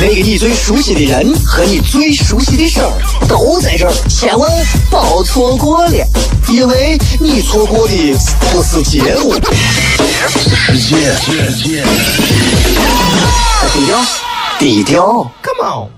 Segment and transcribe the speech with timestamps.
[0.00, 2.90] 那个你最熟悉的人和你最熟悉的事儿
[3.28, 4.50] 都在这儿，千万
[4.90, 6.06] 别错过了，
[6.48, 7.94] 因为你错过的
[8.50, 9.34] 不是节目，
[10.28, 11.84] 世界，世界，
[13.72, 14.04] 低调，
[14.58, 15.88] 低调，Come on。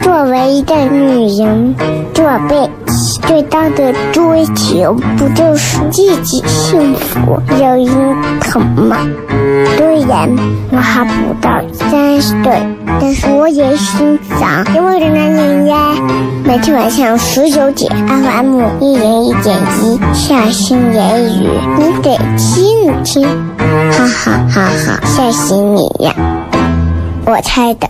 [0.00, 1.74] 作为一个女人，
[2.14, 2.81] 这辈子
[3.22, 8.96] 最大的追求不就是自己幸福、有人疼吗？
[9.76, 10.28] 虽然
[10.70, 12.62] 我还不到三十岁，
[13.00, 15.94] 但是我也心脏因为的男人呀。
[16.44, 23.26] 每天晚上十九点，FM 一零一点一，下心言语，你得听听，
[23.90, 26.14] 哈哈哈哈，吓死你呀！
[27.26, 27.88] 我猜的。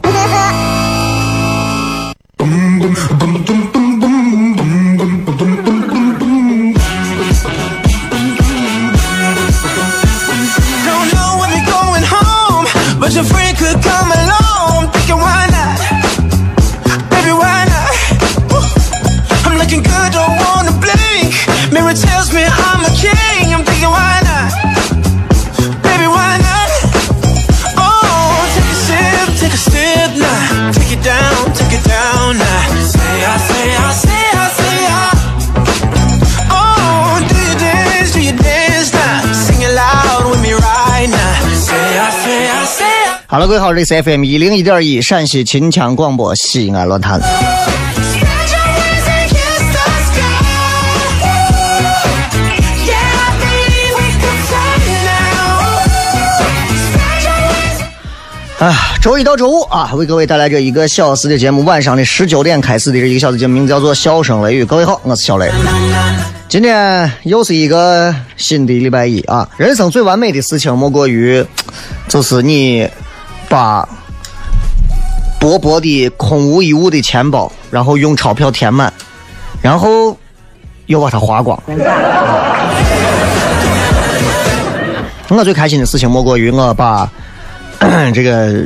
[43.42, 43.44] I.
[43.44, 47.20] 好了，各位好，这是 FM 一零一点一陕西秦腔广播西安论坛。
[58.60, 64.62] 哎，周一到周五啊，为各位带来这一个小时的节目，晚上的十九点开始的这一个小时节目，名字叫做《笑声雷雨》。
[64.66, 65.50] 各位好，我是小雷。
[66.48, 69.48] 今天又是一个新的礼拜一啊！
[69.56, 71.44] 人生最完美的事情莫过于，
[72.06, 72.88] 就是你
[73.52, 73.86] 把
[75.38, 78.90] 薄薄的空无一物的钱包，然后用钞票填满，
[79.60, 80.16] 然后
[80.86, 81.62] 又把它花光。
[85.28, 87.06] 我最开心的事情莫过于我把
[88.14, 88.64] 这个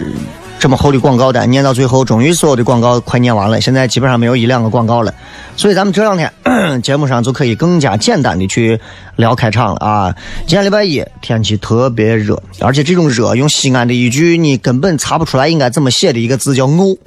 [0.67, 5.15] 这么厚的广告单念到最后，终于所有的广告快念完了，现在基本上没有一两个广告了，
[5.55, 6.29] 所以咱们这两天
[6.83, 8.81] 节目上就可以更加简单的去
[9.15, 10.13] 聊开场了啊。
[10.45, 16.99] 今天礼拜一，天气特别热，而且这种热用西安的一句你根本查不出来应该怎么写的一个字叫“怄”，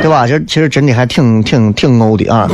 [0.00, 0.26] 对吧？
[0.26, 2.48] 这其实真的还挺挺挺怄的啊。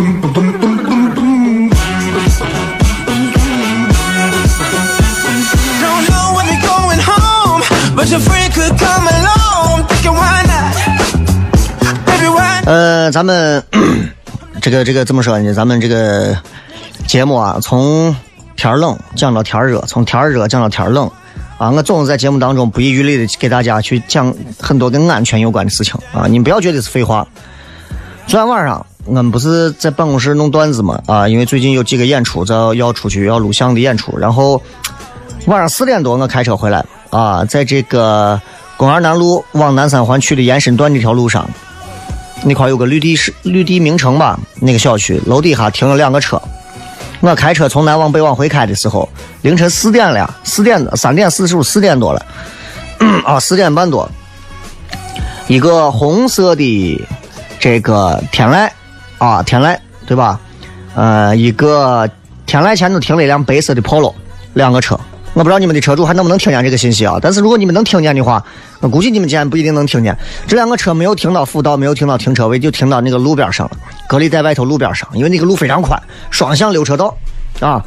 [12.65, 13.63] 呃，咱们
[14.63, 15.53] 这个这个怎么说呢？
[15.53, 16.37] 咱们这个
[17.07, 18.15] 节目啊，从
[18.57, 21.11] 天儿冷讲到天儿热，从天儿热讲到天儿冷
[21.59, 21.71] 啊。
[21.71, 26.27] 我总是在节目当中不遗余力的给大家去讲很多跟安全有关的事情啊。
[26.29, 27.27] 你们不要觉得是废话。
[28.27, 34.61] 昨天晚上我们不是在办公室弄段子嘛啊，因为最近有几个演出，要要出去要录像的演出，然后
[35.47, 36.85] 晚上四点多我开车回来
[37.17, 38.39] 啊，在这个
[38.77, 41.49] 公园南路往南三环去的延伸段这条路上。
[42.45, 46.41] 那块有个绿地是绿地名城吧，那个小区楼底下停了两个车。
[47.21, 49.09] 我开车从南往北往回开的时候，
[49.41, 52.27] 凌晨四点了，四点三点四十五四点多了，
[53.25, 54.07] 啊，四点半多，
[55.49, 57.07] 一个红色的
[57.59, 58.69] 这个天籁
[59.17, 59.75] 啊，天籁
[60.07, 60.39] 对吧？
[60.95, 62.07] 呃，一个
[62.45, 64.13] 天籁前头停了一辆白色的 Polo，
[64.53, 65.01] 两个车。
[65.37, 67.19] 我不知道你们的车主还能不能听见这个信息啊？
[67.21, 68.43] 但是如果你们能听见的话，
[68.81, 70.17] 我估计你们今天不一定能听见。
[70.47, 73.77] 这两个车没有停到辅道，没有停到停车位，就停到那个路边上了，
[74.09, 77.15] 隔离在外头路边上，因为那个路非常宽，双向六车道，
[77.61, 77.85] 啊，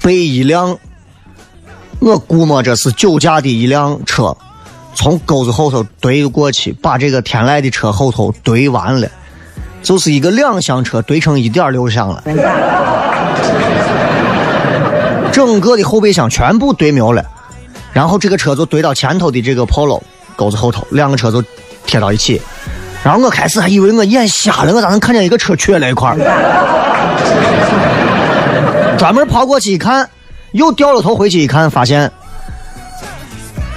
[0.00, 0.74] 被一辆
[1.98, 4.34] 我估摸着是酒驾的一辆车
[4.94, 9.06] 从沟子后头怼过去，把这个天籁的车后头怼完了，
[9.82, 12.24] 就是一个两厢车怼成一点六厢了。
[15.32, 17.24] 整个的后备箱全部堆没了，
[17.92, 20.00] 然后这个车就堆到前头的这个 Polo
[20.36, 21.42] 钩子后头，两个车就
[21.86, 22.40] 贴到一起。
[23.02, 26.14] 然后我开始还以为我眼瞎了，我咋能看见一个车缺了一块？
[28.96, 30.08] 专门跑过去一看，
[30.52, 32.12] 又掉了头回去一看，发现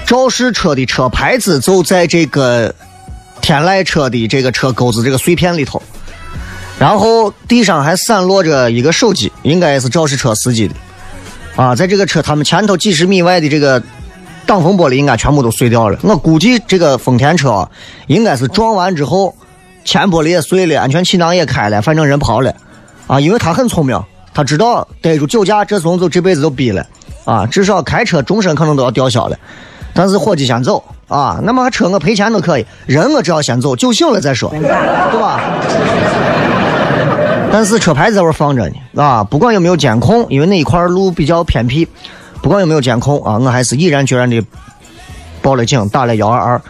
[0.05, 2.75] 肇事车的车牌子就在这个
[3.41, 5.81] 天籁车的这个车钩子这个碎片里头，
[6.77, 10.75] 然后地上还散落着一个手机，应该是肇事车司机的。
[11.55, 13.81] 啊，在这个车他们前头几十米外的这个
[14.45, 15.97] 挡风玻璃应该全部都碎掉了。
[16.03, 17.69] 我估计这个丰田车
[18.07, 19.33] 应该是撞完之后，
[19.85, 22.53] 前玻璃也碎了，安全气囊也开了，反正人跑了。
[23.07, 23.99] 啊，因为他很聪明，
[24.33, 26.85] 他知道逮住酒驾这怂就这辈子就逼了。
[27.23, 29.37] 啊，至少开车终身可能都要吊销了。
[29.93, 35.39] 但是伙计先走啊，那么车我赔钱都可以，人我只要先走，酒醒了再说，对吧？
[37.51, 41.87] 但是车牌在这放着呢，啊，不管有没有监控，因为那一块路比较偏僻，
[42.41, 44.43] 不管有没有监控啊，我还是毅然决然的
[45.41, 46.61] 报了警，打了幺二二，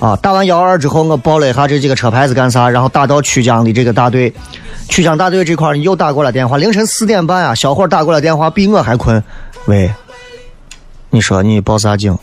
[0.00, 4.30] 啊，打完幺二二之后，我报了一下这几个车牌子干啥，然后打到曲江的这个大队，
[4.90, 9.22] 曲江大队这块又打过来电话，凌晨四点半啊，小伙打过来电话，比我还困，
[9.64, 9.90] 喂，
[11.08, 12.14] 你说你报啥警？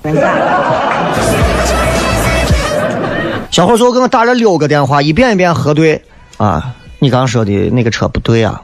[3.50, 6.00] 小伙说给我打了六个电话，一遍一遍核对
[6.38, 6.75] 啊。
[7.00, 8.62] 你刚说的那个车不对啊，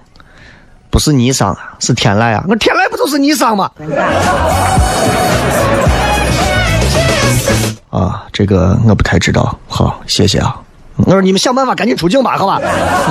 [0.89, 2.43] 不是尼桑啊，是天籁啊！
[2.47, 3.69] 我天籁不就是尼桑吗？
[7.89, 9.57] 啊，这个我不太知道。
[9.67, 10.55] 好，谢谢啊。
[10.97, 12.59] 我说你们想办法赶紧出警吧，好吧？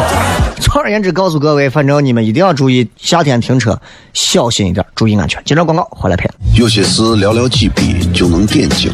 [0.60, 3.78] 总而言之，告诉各位，反正你们一定要注意夏天停车，
[4.12, 5.42] 小心一点，注意安全。
[5.44, 6.32] 接着广告，回来片。
[6.54, 8.92] 有些事寥寥几笔就能点睛，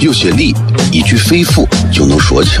[0.00, 0.54] 有些理
[0.90, 2.60] 一句肺腑就能说清，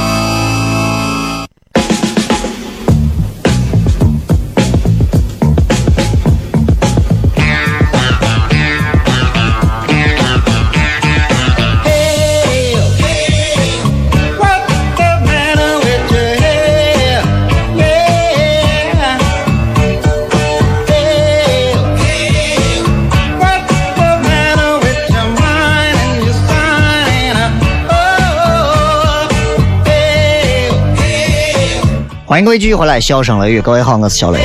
[32.31, 34.39] 欢迎各位继续回来，笑声雷雨，各位好，我是小雷，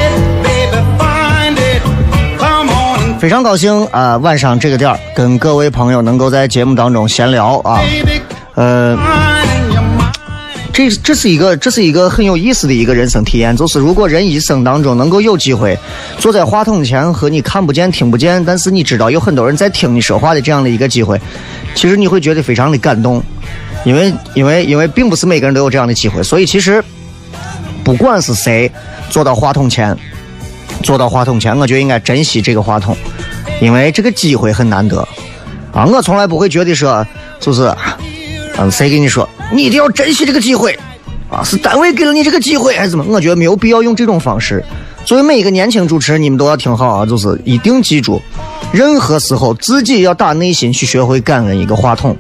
[3.21, 7.81] 非常高兴啊、晚上这个点儿跟各位朋友能够在节目当中闲聊啊，
[8.57, 8.99] 呃，
[10.73, 15.79] 这这是一个这是一个很有意思的一个人生体验，就是如果人一生当中能够有机会
[16.19, 21.21] 坐在话筒前和你看不见听不见，但是你知道有很多人在听你说话的这样的一个机会，
[21.77, 23.23] 其实你会觉得非常的感动，
[23.85, 26.83] 因为因为因为并不是每个人都有这样的机会，所以其实。
[27.87, 28.69] 不管是谁
[29.11, 29.97] 坐到话筒前，
[30.83, 32.97] 坐到话筒前，我就应该珍惜这个话筒，
[33.61, 34.99] 因为这个机会很难得
[35.73, 35.87] 啊！
[35.87, 37.07] 我从来不会觉得说，
[37.39, 37.73] 就是，
[38.59, 40.77] 嗯，谁跟你说你一定要珍惜这个机会
[41.31, 41.45] 啊？
[41.45, 43.05] 是单位给了你这个机会还是怎么？
[43.09, 44.65] 我觉得没有必要用这种方式。
[45.05, 48.21] 作为每一个年轻主持人，你们都要听好啊，就是一定记住，
[48.73, 52.17] 任何时候自己要打内心去学会感恩一个话筒。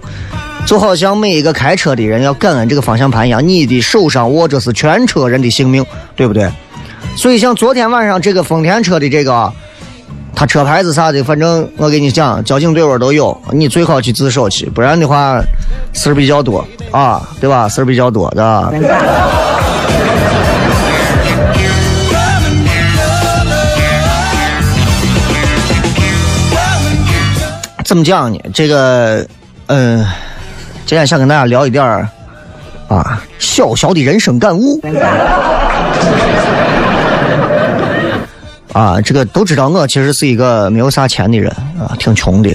[0.66, 6.50] 就好像每一个开车的人要感恩这个方向盘一样，你的手上握着是全车人的性命，对不对？
[7.16, 9.50] 所以像昨天晚上这个丰田车的这个，
[10.34, 15.40] 他车牌子啥的，反正我跟你讲，交警队伍都有，你最好去自首去，不然的话
[15.92, 17.68] 事儿比较多啊，对吧？
[17.68, 18.74] 事儿比较多的。
[27.84, 28.40] 怎么讲呢？
[28.52, 29.24] 这个，
[29.66, 30.04] 嗯。
[30.86, 32.08] 今天想跟大家聊一点儿
[32.86, 34.80] 啊，小小的人生感悟。
[38.72, 42.54] 啊，这个都知道，我其实是一个没有啥钱的人啊，挺穷的。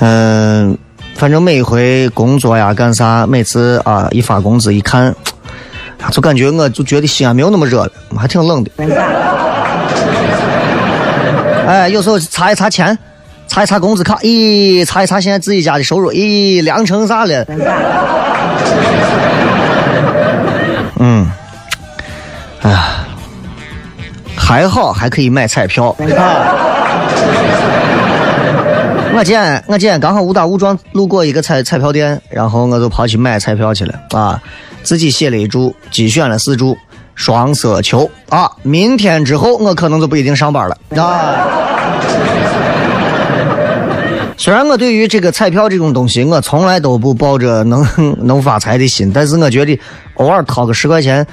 [0.00, 0.76] 嗯，
[1.14, 5.14] 反正每一回工作呀干啥，每次啊一发工资一看，
[6.10, 8.70] 就感觉我就觉得西安没有那么热了，还挺冷的。
[11.66, 12.98] 哎，有时候查一查钱，
[13.50, 17.44] 查一查工资卡，咦，查一查现在自己家的收入，咦，凉成啥了？
[21.00, 21.28] 嗯，
[22.62, 23.04] 哎呀，
[24.36, 25.92] 还好还可以买彩票。
[29.12, 34.40] 我今天我今天刚好误打误撞路过一个彩彩票店，然后我就跑去买彩票去了啊！
[34.84, 36.78] 自己写了一注，机选了四注，
[37.16, 38.48] 双色球啊！
[38.62, 41.48] 明天之后我可能就不一定上班了啊！
[44.42, 47.86] 虽然我对于这个彩票这种东西，我从来都不抱着能
[48.26, 49.78] 能发财的心，但是我觉得
[50.14, 51.26] 偶尔掏个十块钱，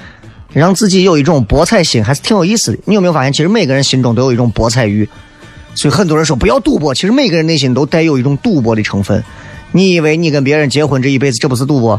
[0.52, 2.78] 让自己有一种博彩心，还是挺有意思的。
[2.84, 5.08] 你有没有发现，其实每个人心中都有一种博彩欲？
[5.74, 9.24] 所以很多人说不要赌博，其实每个人内心都带有一种赌博的成分。
[9.72, 11.98] 你以为你跟别人结婚这一辈子，这不是赌博？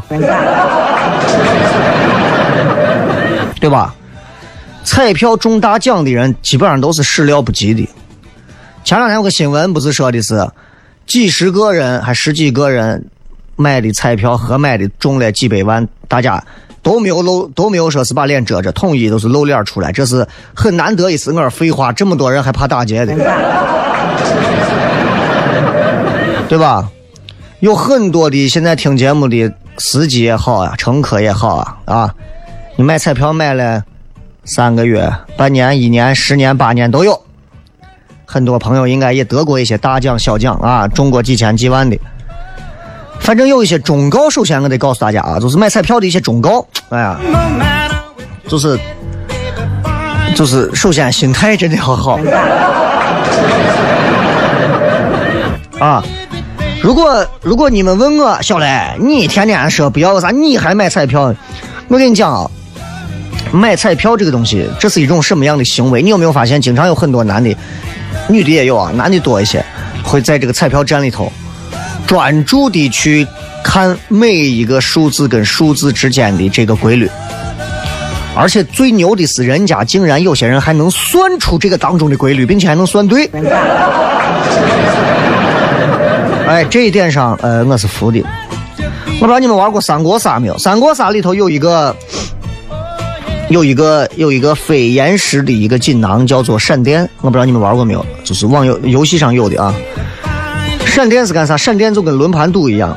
[3.58, 3.92] 对吧？
[4.84, 7.88] 彩票中大奖的人基本上都是始料不及的。
[8.84, 10.48] 前两天有个新闻不是说的是，
[11.10, 13.04] 几十个人还十几个人
[13.56, 16.40] 买的彩票合买的中了几百万，大家。
[16.82, 21.30] 都没有露，都没有说是把脸遮着，统一都是露脸出来，这是很难得一次。
[21.30, 23.14] 我废话，这么多人还怕打劫的，
[26.48, 26.88] 对吧？
[27.58, 32.14] 有很多的现在听节目的司机也好啊，乘客也好啊，啊，
[32.76, 33.84] 你买彩票买了
[34.46, 37.22] 三个月、半年、一年、十年、八年都有，
[38.32, 41.98] 很多朋友应该也得过一些大奖小奖啊，中过几千几万的。
[43.18, 46.64] 反正有一些忠告，首先我得告诉大家啊，就是买彩票的一些忠告。
[46.90, 47.18] 哎呀，
[48.46, 48.78] 就是
[50.36, 52.20] 就是首先心态真的要好
[55.80, 56.00] 啊。
[56.80, 61.34] 如果如果你们问我小雷，你天天说不要啥，你还买彩票？
[61.88, 62.48] 我跟你讲啊，
[63.50, 66.00] 买彩票这个东西，这是一种什么样的行为？
[66.00, 67.52] 你有没有发现，经常有很多男的、
[68.30, 69.64] 女的也有啊，男的多一些，
[70.02, 71.30] 会在这个彩票站里头。
[72.06, 73.26] 专注的去
[73.62, 77.08] 看每一个数字跟数字之间的这个规律，
[78.34, 83.30] 而且最牛的是，人家竟然有些人还能算出这个当中的规律，并且还能算对。
[86.48, 88.20] 哎，这一点上，呃，我是服的。
[89.20, 90.58] 我不知道你们玩过三国杀没有？
[90.58, 91.94] 三国杀里头有一个，
[93.50, 97.02] 有一个，有一个非延时的一个锦囊，叫做闪电。
[97.20, 98.06] 我不知道你们玩过没有？
[98.22, 99.74] 就是网游游戏上有的啊。
[100.86, 101.56] 闪电是干啥？
[101.56, 102.96] 闪电就跟轮盘赌一样，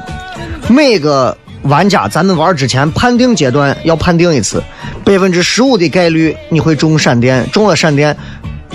[0.68, 4.62] 每个玩家咱们玩之前判定阶段要判定一次，
[5.04, 8.16] 百分之十五的概率你会中闪电，中了闪电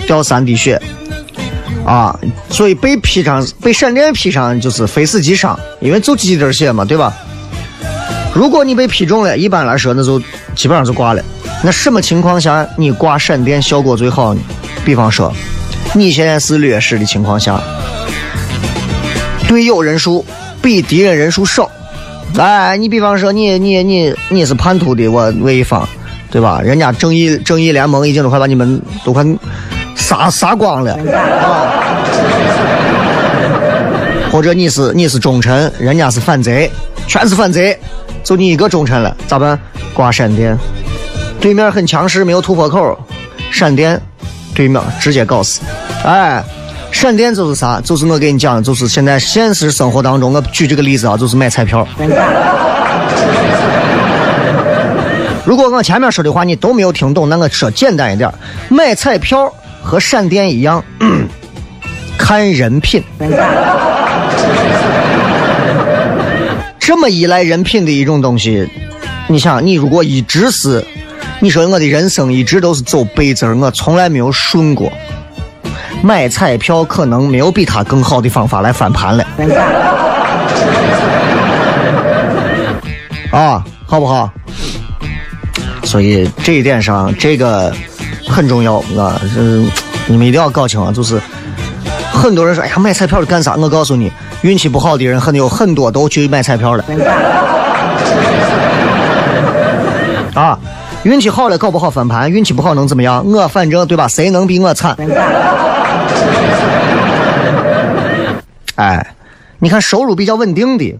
[0.05, 0.81] 掉三滴血，
[1.85, 2.13] 啊，
[2.49, 7.13] 所以被劈上被闪电劈上就是非死即伤，因为就几滴血嘛，对吧？
[8.33, 10.21] 如果你被劈中了，一般来说那就
[10.55, 11.23] 基本上就挂了。
[11.61, 14.41] 那什么情况下你挂闪电效果最好呢？
[14.85, 15.33] 比方说，
[15.93, 17.59] 你现在是劣势的情况下。
[19.47, 20.23] 队友人数
[20.61, 21.69] 比敌人人数少，
[22.37, 25.87] 哎，你比方说你你你你是叛徒的我我一方，
[26.29, 26.61] 对吧？
[26.63, 29.25] 人家正义正义联盟已经都快把你们都快
[29.95, 31.97] 杀杀光了啊！
[34.31, 36.71] 或者你是你是忠臣，人家是反贼，
[37.07, 37.77] 全是反贼，
[38.23, 39.59] 就你一个忠臣了，咋办？
[39.95, 40.55] 挂闪电，
[41.39, 42.97] 对面很强势，没有突破口，
[43.51, 43.99] 闪电，
[44.53, 45.61] 对面直接搞死，
[46.03, 46.43] 哎。
[46.91, 47.79] 闪电就是啥？
[47.81, 51.87] 就是我给你讲，就是现在现实生活当中，我举这个例子啊，就是买彩票。
[55.45, 58.29] 如果我前面说的话你都没有听懂，那我说简单一点，
[58.69, 59.53] 买彩票
[59.83, 60.83] 和闪电一样，
[62.17, 63.03] 看人品。
[66.79, 68.67] 这么依赖人品的一种东西，
[69.27, 70.83] 你想，你如果一直是，
[71.41, 74.91] 你说我的人生一直都是走背字儿，我从来没有顺过。
[76.01, 79.25] 买彩票可能没有比他更好的方法来翻盘了，
[83.31, 84.29] 啊，好不好？
[85.83, 87.73] 所以这一点上，这个
[88.27, 89.69] 很重要啊，嗯，
[90.07, 91.19] 你们一定要搞清啊，就是
[92.11, 93.55] 很多人说，哎呀，买彩票是干啥？
[93.55, 96.83] 我告诉你，运气不好的人很有很多都去买彩票了，
[100.33, 100.59] 啊。
[101.03, 103.25] 运气好了搞不好翻盘，运气不好能怎么样？
[103.25, 104.07] 我反正对吧？
[104.07, 104.95] 谁能比我惨？
[108.75, 109.15] 哎，
[109.59, 110.99] 你看收入比较稳定的，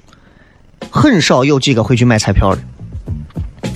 [0.90, 2.62] 很少有几个会去买彩票的。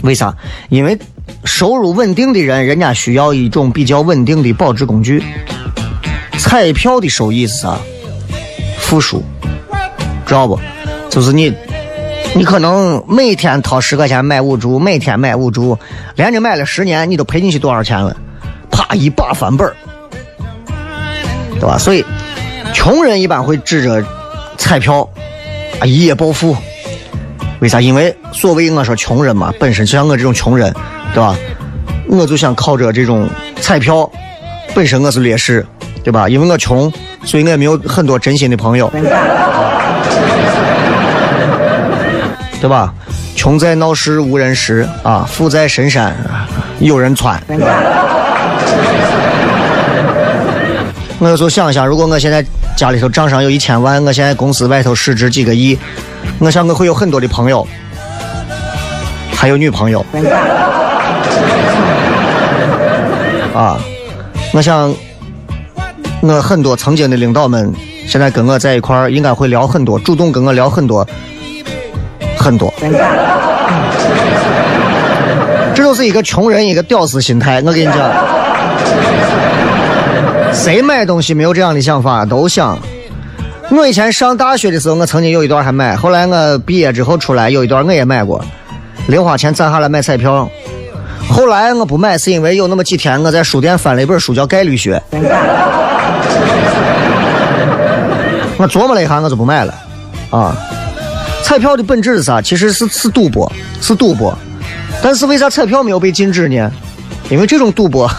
[0.02, 0.34] 为啥？
[0.70, 0.98] 因为
[1.44, 5.22] 收入稳定的人，人家需要一种比较稳定的保值工具。
[6.38, 7.78] 彩票的收益是啥？
[8.78, 9.22] 负数，
[10.26, 10.58] 知道不？
[11.10, 11.54] 就是你
[12.36, 15.78] 你可能每天掏十块钱买五注，每天买五注，
[16.16, 18.16] 连着买了十年，你都赔进去多少钱了？
[18.70, 19.74] 啪，一把翻本儿，
[21.60, 21.78] 对吧？
[21.78, 22.04] 所以，
[22.72, 24.04] 穷人一般会指着
[24.58, 25.08] 彩票
[25.84, 26.56] 一夜暴富。
[27.60, 27.80] 为啥？
[27.80, 30.74] 因为所谓我说穷人嘛，本身就像我这种穷人，
[31.14, 31.36] 对吧？
[32.08, 33.28] 我就想靠着这种
[33.60, 34.10] 彩票，
[34.74, 35.64] 本身我是劣势，
[36.02, 36.28] 对吧？
[36.28, 36.92] 因为我穷，
[37.24, 38.90] 所以我也没有很多真心的朋友，
[42.64, 42.94] 对吧？
[43.36, 46.16] 穷在闹市无人识啊，富在深山
[46.78, 47.38] 有人穿。
[51.18, 52.42] 我有时候想一想，如果我现在
[52.74, 55.78] 家里头账上有一千万，我现在公司外头市值几个亿，
[56.38, 57.68] 我想我会有很多的朋友，
[59.34, 60.02] 还有女朋友。
[63.54, 63.76] 啊，
[64.54, 64.94] 我想
[66.22, 67.70] 我很多曾经的领导们，
[68.08, 71.06] 现在跟我在一块儿，应该会聊很多，主动跟我聊很多，
[72.44, 72.72] 很多。
[75.74, 77.96] 这就是一个穷人一个屌丝心态，我跟你讲。
[80.52, 82.24] 谁买东西没有这样的想法？
[82.24, 82.78] 都想。
[83.70, 88.44] 我以前上大学的时候，我曾经有一段还买，后来我毕业之后出来，有一段我也买过，
[89.08, 90.48] 零花钱攒下来买彩票。
[91.28, 95.02] 后来我不买，是因为有那么几天我在书店翻了一本书，叫《概率学》。
[98.58, 99.74] 我琢磨了一下，我就不买了。
[100.30, 100.54] 啊，
[101.44, 102.40] 彩票的本质是啥？
[102.40, 104.36] 其实是是赌博，是赌博。
[105.02, 106.72] 但是为啥彩票没有被禁止呢？
[107.28, 108.10] 因为这种赌博。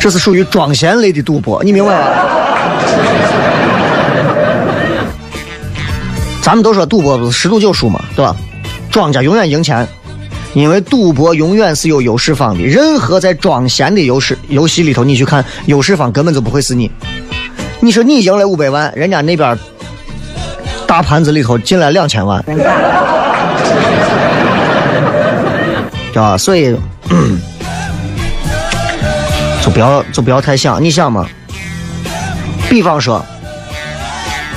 [0.00, 1.98] 这是属于庄闲类的赌博，你明白吗？
[6.40, 8.36] 咱们都说赌博不是十赌九输嘛，对吧？
[8.88, 9.84] 庄家永远赢钱，
[10.54, 12.62] 因为赌博永远是有优势方的。
[12.62, 16.88] 任何在庄闲的优势游戏里头，你去看优势方根本就不会是你。
[17.80, 19.58] 你说你赢了五百万，人家那边
[20.86, 22.42] 大盘子里头进来两千万，
[26.12, 26.36] 对 吧？
[26.38, 26.76] 所以。
[29.62, 31.26] 就不要就不要太想，你想嘛？
[32.70, 33.20] 比方说，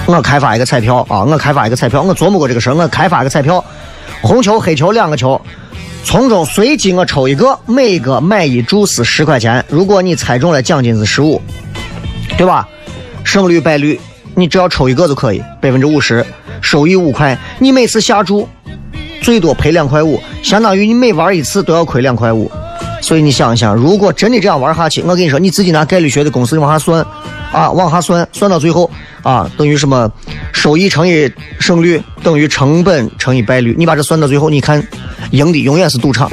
[0.06, 2.76] 我开发一个彩票啊，我开发一个彩票，我琢磨过这个事儿。
[2.76, 3.64] 我开发一个彩票，
[4.22, 5.42] 红球黑球两个球，
[6.04, 9.66] 从中随机我抽一个，每个买一注是十块钱。
[9.68, 11.42] 如果你猜中了，奖金是十五，
[12.38, 12.68] 对吧？
[13.24, 14.00] 胜率败率，
[14.40, 16.26] 你只要抽一个就可以，百分之五十，
[16.62, 17.38] 收益五块。
[17.60, 18.48] 你每次下注
[19.22, 22.50] 最多赔两块五，相当于你每玩一次都要亏两块五。
[23.02, 27.06] 所以你想一想，如果真的这样玩下去，我跟你说，你自己拿概率学的公式往下算，
[27.52, 28.90] 啊，往下算，算到最后
[29.24, 30.12] 啊，等于什么？
[30.52, 33.74] 收益乘以胜率等于成本乘以败率。
[33.78, 34.86] 你把这算到最后，你看，
[35.32, 36.30] 赢的永远是赌场。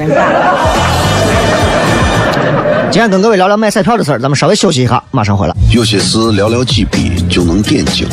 [2.88, 5.54] 今天跟各位聊聊买彩票的事儿，咱们稍微休息一下，马上回来。
[5.70, 8.08] 有些事寥寥几笔就能点睛，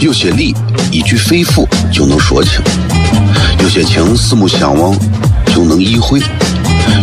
[0.00, 0.54] 有些理
[0.90, 2.62] 一句肺腑就能说清，
[3.62, 4.96] 有些情四目相望
[5.54, 6.18] 就能意会。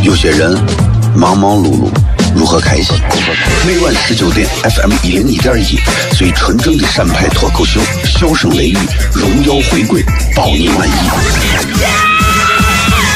[0.02, 0.58] 有些人
[1.16, 1.90] 忙忙碌碌，
[2.36, 2.96] 如何开心？
[3.68, 5.78] 每晚十九点，FM 一零一点一，
[6.16, 8.78] 最纯正的陕派脱口秀，笑声雷雨，
[9.14, 10.04] 荣耀回归，
[10.36, 12.17] 包你满意。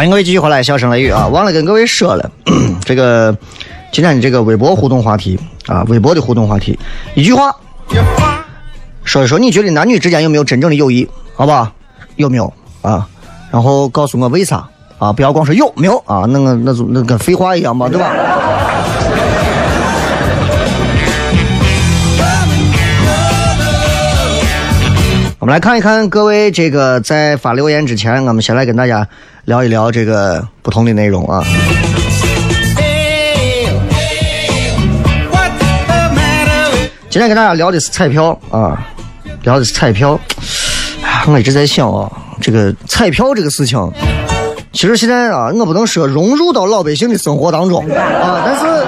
[0.00, 1.26] 欢迎各位继续回来，笑声雷雨啊！
[1.26, 2.30] 忘了跟各位说了，
[2.86, 3.36] 这个
[3.92, 6.78] 今天的这个微博互动话题啊，微博的互动话题，
[7.14, 7.54] 一句话
[9.04, 11.06] 说一说，你觉得男女之间有没有真正的友谊？
[11.34, 11.70] 好不好？
[12.16, 13.06] 有没有啊？
[13.50, 14.66] 然后告诉我为啥
[14.98, 18.10] 啊，不要光说有没有啊，那个那种那跟废话一样嘛，对吧？
[25.40, 29.08] 我们来看一看各位这个在发留言之前，我们先来跟大家
[29.46, 31.42] 聊一聊这个不同的内容啊。
[37.08, 38.86] 今天跟大家聊的是彩票啊，
[39.42, 40.20] 聊的是彩票。
[41.26, 43.90] 我一直在想啊，这个彩票这个事情，
[44.74, 48.79] 其实现在啊，我不能说融入到老百姓的生活当中啊，但是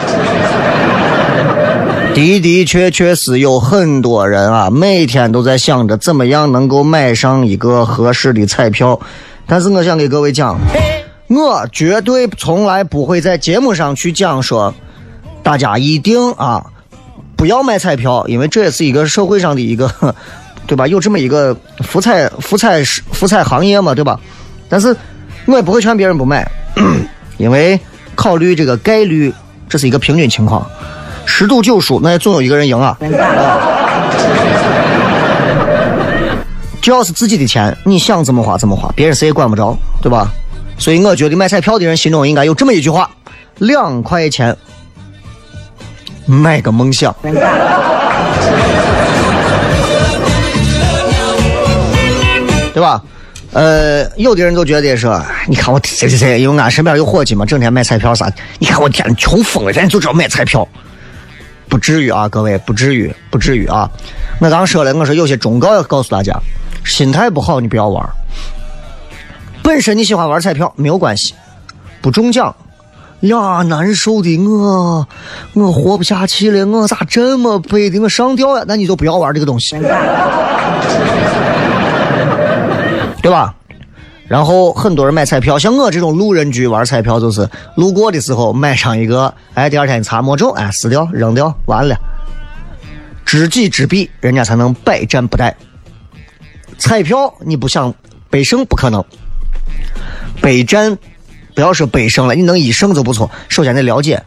[2.15, 8.99] 的的确确是有很多人啊，每天都在想着怎么样能够买上一个合适的彩票。
[9.47, 10.59] 但是我想给各位讲，
[11.29, 14.75] 我绝对从来不会在节目上去讲说，
[15.43, 16.65] 大家一定啊。
[17.35, 19.91] 不要买彩票，因为这也是一个社会上的一个，
[20.69, 20.87] 对吧？
[20.87, 24.21] 有这么一个福彩、福彩、福彩行业嘛，对吧？
[24.69, 24.95] 但是
[25.47, 26.49] 我也不会劝别人不买，
[27.39, 27.81] 因为
[28.15, 29.33] 考虑这个概率，
[29.69, 30.65] 这是一个平均情况，
[31.27, 32.97] 十赌九输，那也总有一个人赢啊。
[36.81, 40.29] 只要是自己的钱，你想怎么花怎么花，别人谁也管不着，对吧？
[40.79, 43.11] 所以我觉得买彩票的人心中应该有这么一句话：
[43.59, 44.57] 两块钱。
[46.25, 47.13] 买个梦想，
[52.73, 53.03] 对吧？
[53.53, 58.31] 呃，有的人都觉得说，你看我谁谁谁，因为俺身边有伙计嘛，整天买彩票啥。
[58.61, 60.67] 你看我天，穷疯了，天天就知道买彩票，
[61.73, 63.91] 不至于啊，各位，不至于，不至于啊。
[64.41, 66.39] 我刚说了，我说有些忠告要告诉大家，
[66.85, 68.07] 心态不好你不要玩。
[69.63, 71.35] 本身你喜欢玩彩票没有关系，
[72.03, 72.55] 不中奖。
[73.21, 75.09] 呀，难受的我，
[75.55, 78.65] 我活不下去了，我咋这么背的我上吊呀？
[78.69, 79.75] 那你就不要玩这个东西，
[83.23, 83.55] 对吧？
[84.33, 91.95] 然后很多人买彩票，像我这种路人局玩彩票，就是路过的时候买上一个，哎，第二天一查没中，哎，撕掉扔掉，完了。
[93.27, 95.53] 知己知彼，人家才能百战不殆。
[96.79, 97.95] 彩票你不想
[98.31, 99.05] 背胜不可能，
[100.41, 100.97] 备战。
[101.55, 103.31] 不要说百胜了，你能一胜就不错。
[103.51, 104.23] 首先得了解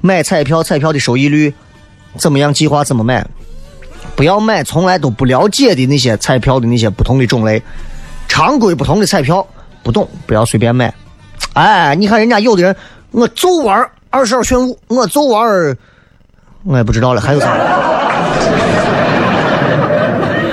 [0.00, 1.54] 买彩票，彩票的收益率
[2.16, 3.24] 怎么样，计划怎么买。
[4.16, 7.62] 不要买从来都不了解的那些彩票的那些不同的种类，
[8.34, 9.46] 常规不同的彩票
[9.84, 10.92] 不懂，不要随便买。
[11.52, 12.74] 哎，你看人家有的人，
[13.12, 15.76] 我就玩二十二选五，我就玩，
[16.64, 17.52] 我也不知道了，还有啥？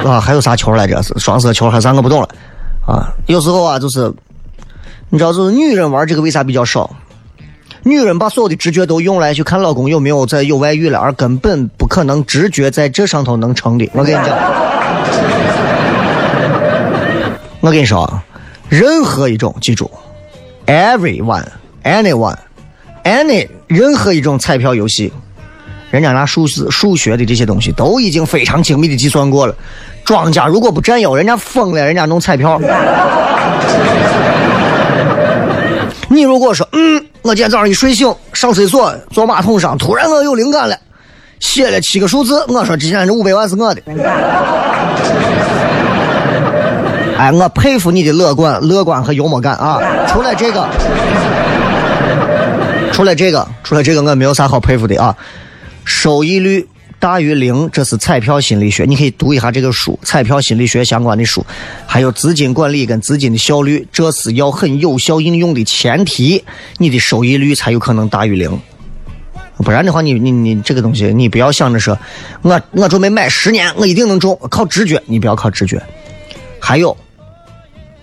[0.06, 1.02] 啊，还有啥球来着？
[1.02, 1.92] 是双色球还是啥？
[1.92, 2.30] 我不懂了。
[2.86, 4.14] 啊，有时候啊，就是。
[5.10, 6.88] 你知道，就是女人玩这个为啥比较少？
[7.82, 13.90] 女人把所有的直觉都用来去看老公有没有在有外遇了，而根本不可能直觉在这上头能成的。
[13.94, 14.38] 我跟你讲，
[17.62, 18.24] 我跟你说啊，
[18.70, 19.92] 任何一种，记住
[20.66, 25.14] ，everyone，anyone，any，任何一种彩票游戏，
[25.92, 29.56] 人家拿数字、数学的这些东西都已经非常精密的计算过了。
[30.04, 32.60] 庄家如果不占优，人家疯了，人家弄彩票。
[36.10, 40.76] 你如果说，嗯，我今天早上一睡醒，上厕所坐马桶上，突然我有灵感了，
[41.40, 43.82] 写了七个数字，我说今天这五百万是我的。
[47.22, 49.80] 哎，我佩服你的乐观、乐观和幽默感啊！
[50.08, 50.68] 除了这个，
[52.92, 55.16] 除了这个，除了这个，我没有啥好佩服的啊，
[55.86, 56.68] 收益率。
[56.98, 61.46] 大于零，这是彩票心理学，你可以读一下这个书，彩票心理学相关的书，
[61.86, 66.44] 还有资金管理跟资金的效率，这是要很有效应用的前提，
[66.80, 68.60] 你的收益率才有可能大于零。
[69.58, 71.96] 不然的话，你你你这个东西，你不要想着说，
[72.42, 75.80] 我我准备买十年，我一定能中，靠直觉，你不要靠直觉。
[76.60, 76.96] 还有，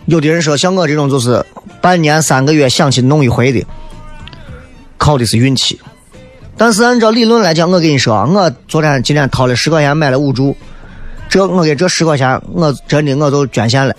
[0.09, 1.45] 有的人说像我这种就是
[1.83, 3.63] 半年三个月想去弄一回的，
[4.97, 5.79] 靠的是运气。
[6.57, 10.57] 但是按照理论来讲，我跟你说，我昨天今天掏了十块钱买了五注，
[11.29, 13.95] 这我给这十块钱，我真的我都捐献了。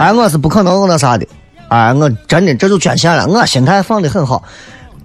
[0.00, 1.26] 哎，我是不可能那啥的，
[1.68, 3.26] 哎，我真的这就捐献了。
[3.26, 4.42] 我心态放的很好，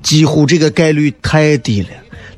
[0.01, 1.89] 几乎这个概率太低了，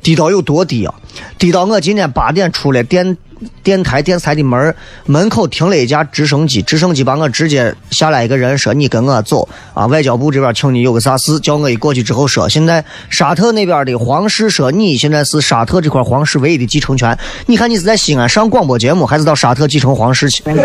[0.04, 0.94] 低到有多低啊？
[1.39, 3.18] 低到我今天八点出来电。
[3.62, 4.74] 电台电视台的门
[5.06, 20.42] 门口停了一架直升机，直升机把我直接下来一个人说：“你跟我走啊！”外交部这边请你有个啥事，叫我一过去之后说：“现在沙特那边的皇室说你现在是沙特这块皇室唯一的继承权，你看你是在西安上广播节目，还是到沙特继承皇室去？”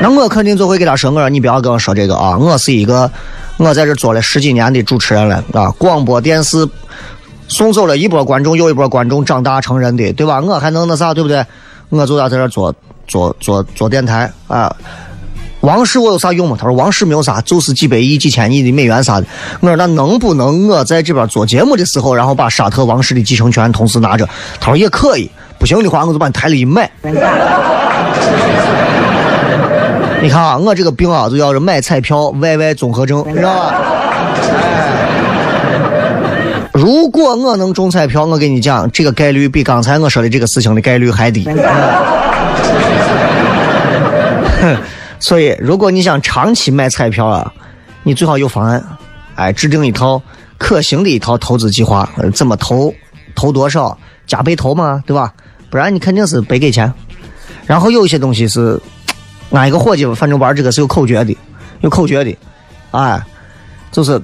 [0.00, 2.38] 那我肯定就会给他说：“我说你不要跟我说这个啊！
[2.38, 3.10] 我是一个
[3.56, 6.68] 我在这做了十几年的主持人了啊，广播电视。”
[7.46, 10.40] 送走了一波观众，又一波观众长大成人的，对吧？
[10.40, 11.44] 我还能那啥，对不对？
[11.90, 12.74] 我就要在这做
[13.06, 14.74] 做做做电台啊。
[15.60, 16.56] 王室我有啥用吗？
[16.58, 19.26] 他说王室没有啥，就是几百亿、几千亿的美元啥的。
[19.60, 24.26] 我说那能不能我在这边做节目的时候，然后把沙特王室的继承权同时拿着？
[24.58, 26.90] 他说也可以，不行的话我就把你台里一卖。
[30.24, 33.74] 你看啊，我这个病啊，就叫是买彩票 YY 综合症，你知道吧？
[34.48, 35.90] 哎，
[36.72, 41.46] 如果我能中彩票，我跟你讲，这个概率比刚才我说的这个事情的概率还低。
[45.20, 47.52] 所以如果你想长期买彩票啊，
[48.02, 48.82] 你最好有方案，
[49.34, 50.22] 哎，制定一套
[50.56, 52.94] 可行的一套投资计划，怎么投，
[53.34, 55.34] 投多少，加倍投嘛，对吧？
[55.68, 56.90] 不然你肯定是白给钱。
[57.66, 58.80] 然后有一些东西是，
[59.54, 61.36] 俺一个伙计，反正玩这个是有口诀的，
[61.80, 62.36] 有口诀的，
[62.90, 63.22] 哎，
[63.92, 64.20] 就是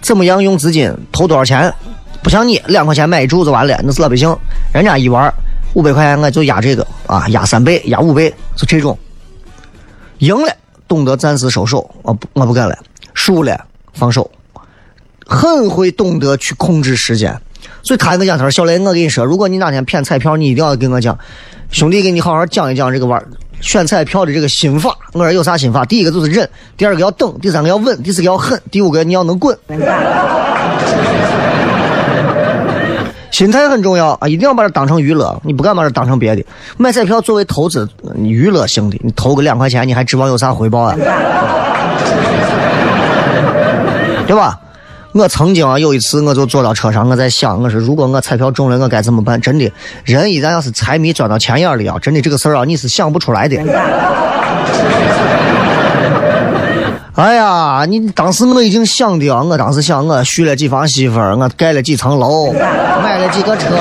[0.00, 1.72] 怎么样用资金投多少钱，
[2.22, 4.34] 不像你两块钱买一注就完了，那是老百姓，
[4.72, 5.32] 人家一玩
[5.74, 8.98] 五百块钱我就压这个啊，压三倍，压五倍，就这种。
[10.18, 10.52] 赢了
[10.88, 12.74] 懂得暂时收手，我不我不干了；
[13.14, 14.30] 输了放手，
[15.26, 17.38] 很会懂得去控制时间。
[17.82, 21.18] 所以他跟我讲，他说小雷，我跟你说，如果你哪天骗彩票，你一定要跟我讲，
[21.70, 23.22] 兄弟，给你好好讲一讲这个玩
[23.60, 24.96] 选彩票的这个心法。
[25.12, 25.84] 我说有啥心法？
[25.84, 29.56] 第一个就是忍，第二个要等，第三个要稳，第四个要狠，第五个你要能滚。
[33.30, 36.44] 心态很重要啊，一定要把它当成娱乐，你不敢把它当成别的。
[36.76, 40.94] 买彩票作为投资娱乐性的，你投个两块钱，你还指望有啥回报啊？
[44.26, 44.60] 对吧？
[45.12, 49.40] 我曾经啊有一次，我就坐到车上，我在想，我说如果我彩票中了，我该怎么办？
[49.40, 49.70] 真的，
[50.04, 53.56] 人一旦要是财迷钻到钱眼里啊，真的这个事儿啊，你是想不出来的。
[57.16, 62.52] 哎呀，你当时我已经想的啊，我当时想我娶了几房媳妇儿，我盖了几层楼，
[63.02, 63.76] 买了几个车，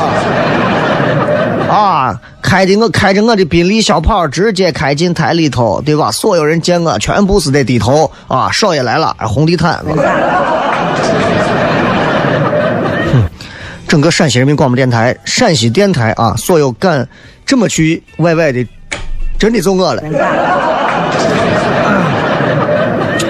[1.71, 6.11] 啊，开的我开着我的宾利小跑直接开进台里头，对吧？
[6.11, 9.79] 所有人见我全部是在低头啊，少爷来了，红地毯。
[9.85, 9.95] 哼，
[13.87, 17.07] 整个陕西人民广播电台、陕西电台啊，所有敢
[17.43, 18.67] 这么去 YY 的，
[19.39, 20.03] 真的就我了。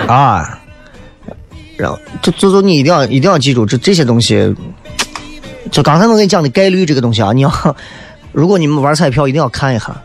[0.05, 0.59] 啊，
[1.77, 4.53] 然后就就就你一定要一定要记住这这些东西，
[5.71, 7.75] 就刚才我跟你讲的概率这个东西啊，你要
[8.33, 9.95] 如果你们玩彩票一定要看一下，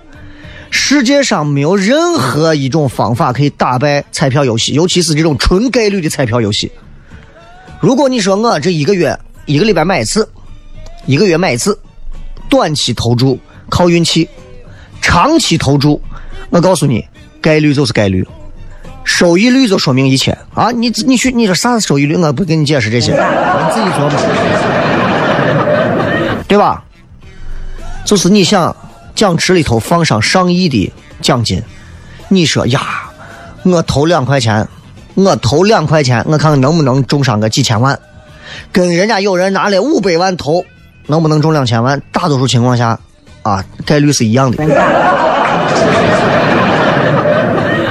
[0.70, 6.70] 世界上没有任何一种方法可以打败彩票游戏，尤其是这种纯概率的彩票游戏。
[7.84, 10.26] 如果你说我这一个月一个礼拜买一次，
[11.04, 11.78] 一个月买一次，
[12.48, 14.26] 短期投注靠运气，
[15.02, 16.00] 长期投注，
[16.48, 17.06] 我告诉你，
[17.42, 18.26] 概率就是概率。
[19.04, 20.70] 收益率就说明一切啊！
[20.70, 22.16] 你你去你说啥是收益率？
[22.16, 23.18] 我不跟你解释这些，你
[23.74, 24.18] 自己琢磨，
[26.48, 26.82] 对吧？
[28.06, 28.74] 就是你想
[29.14, 31.62] 奖池里头放上上亿的奖金，
[32.28, 32.80] 你说呀，
[33.62, 34.66] 我投两块钱，
[35.14, 37.98] 我投两块钱，我看看能不能中上个几千万，
[38.72, 40.64] 跟人家有人拿了五百万投，
[41.06, 42.02] 能不能中两千万？
[42.12, 42.98] 大多数情况下，
[43.42, 44.64] 啊，概率是一样的。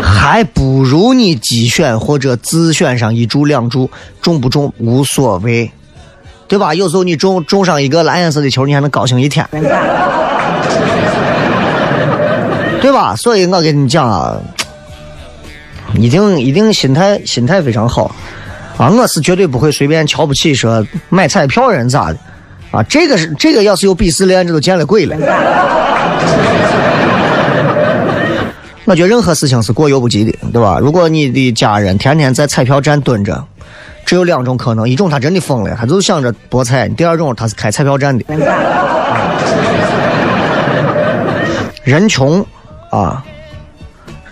[0.01, 3.89] 还不如你机选或者自选上一注两注，
[4.21, 5.71] 中不中无所谓，
[6.47, 6.73] 对吧？
[6.73, 9.47] 有时候你中中上一个蓝颜色的球，你还能高兴一天，
[12.81, 13.15] 对吧？
[13.15, 14.35] 所以我跟你讲啊，
[15.95, 18.13] 一定一定心态心态非常好
[18.77, 18.89] 啊！
[18.89, 22.17] 我是绝对不会随便瞧不起说买彩票人咋的
[22.71, 22.81] 啊！
[22.83, 25.15] 这个是这个要是有鄙视链，这都见了鬼了。
[28.85, 30.77] 我觉得任何事情是过犹不及的，对吧？
[30.79, 33.41] 如果你的家人天天在彩票站蹲着，
[34.05, 38.25] 只有两种可能：一种他真的疯了，他就想着博彩；第二种他是开彩票站的。
[41.83, 42.45] 人穷
[42.89, 43.23] 啊，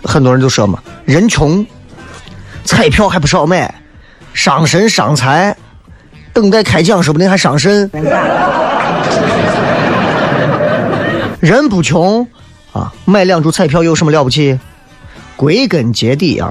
[0.04, 1.66] 很多人都说嘛，人穷，
[2.64, 3.74] 彩票还不少买，
[4.34, 5.56] 伤身伤财，
[6.32, 7.90] 等待开奖说不定还伤肾。
[11.40, 12.26] 人不穷。
[12.72, 14.58] 啊，买两注彩票有什么了不起？
[15.36, 16.50] 归根结底啊，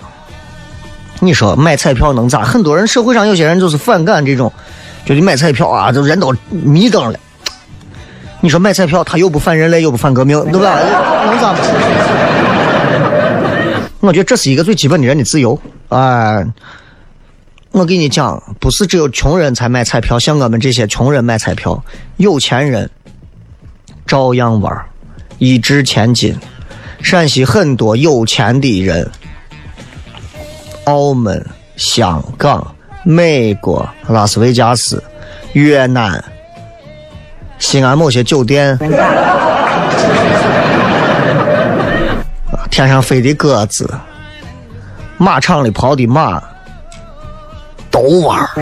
[1.19, 2.43] 你说买彩票能咋？
[2.43, 4.53] 很多人社会上有些人就是反感这种，
[5.03, 7.17] 觉得买彩票啊，就人都迷瞪了。
[8.39, 10.77] 你说买彩票，他又不反人类，又不反革命，对吧？
[11.25, 11.55] 能咋？
[14.01, 15.57] 我觉得这是一个最基本的人的自由。
[15.89, 16.45] 哎，
[17.71, 21.81] 我给你讲，不是只有穷人才买彩票，像我们这些穷人买彩票，
[22.17, 22.89] 有钱人
[24.05, 24.85] 照样玩。
[25.37, 26.35] 一掷千金，
[27.01, 29.09] 陕西很多有钱的人，
[30.83, 31.43] 澳门、
[31.77, 35.03] 香港、美国、拉斯维加斯、
[35.53, 36.23] 越南、
[37.57, 38.77] 西安某些酒店，
[42.81, 43.89] 天上飞的鸽子，
[45.17, 46.41] 马场里跑的马，
[47.89, 48.49] 都玩儿。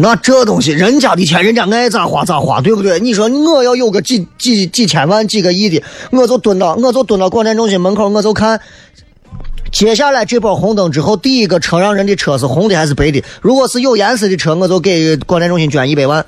[0.00, 2.98] 那这东西，人家的钱，人家爱咋花咋花，对不对？
[2.98, 8.60] 你说我要有个几几几千万、几个亿的，我就蹲到我就蹲到广电中心门口，我就看
[9.70, 13.22] 接下来这波红灯之后，第一个车让人的车是红的还是白的？
[13.40, 16.24] 如果是有颜色的车，我就给广电中心捐一百万。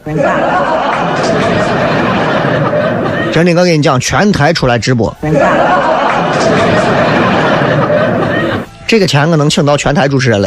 [3.34, 5.12] 真的，我跟你讲，全台出来直播，
[8.86, 10.46] 这个钱我能请到全台主持人来。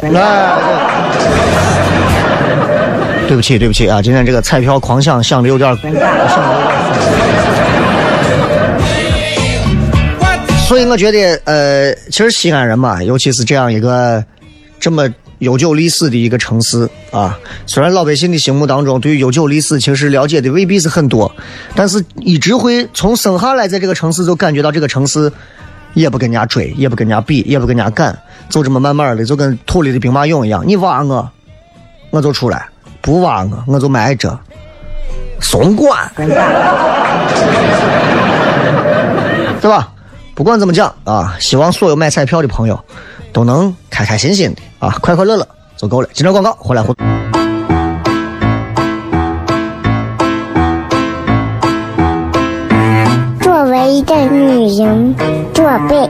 [3.28, 4.02] 对不起，对不起啊！
[4.02, 6.08] 今天这个彩票狂响，响的有点，想的有点
[10.66, 14.24] 所以我觉得，呃，其实西安人嘛，尤其是这样一个
[14.80, 21.32] 这么悠久历史的一个城市啊，虽然老百姓的心目当中对于悠久历史其实了解的未必是很多，
[21.76, 25.32] 但是一直会从生下来在这个城市就感觉到这个城市
[25.94, 28.18] 也不跟人家追，也不跟人家比，也不跟人家赶，
[28.50, 31.30] 就这么慢慢的就跟土里的兵马俑一样，你挖我，
[32.10, 32.68] 我就出来。
[33.00, 34.38] 不挖我，我就埋着，
[35.40, 36.12] 松管，
[39.62, 39.94] 对吧？
[40.36, 42.78] 不管怎么讲啊，希望所有买彩票的朋友
[43.34, 46.10] 都能开开心心的啊，快快乐乐就够了。
[46.14, 47.06] 今朝广告回来互动。
[53.42, 55.16] 作为一个女人，
[55.54, 56.10] 做被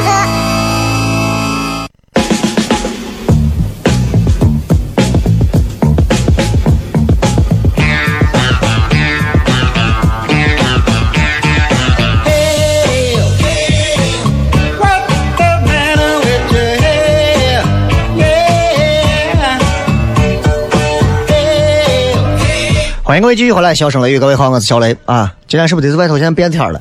[23.11, 25.33] 欢迎各位继续回来，笑声雷雨，各位好，我是小雷啊。
[25.45, 26.79] 今天是不是得是外头现在变天了？